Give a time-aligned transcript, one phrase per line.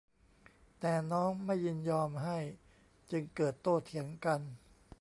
[0.79, 2.39] แต่น้องไม่ยินยอมให้
[3.11, 4.41] จึงเกิดโต้เถียงกัน